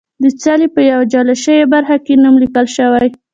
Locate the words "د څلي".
0.23-0.67